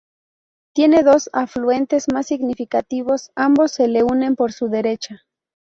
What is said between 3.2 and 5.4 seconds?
ambos se le unen por su derecha.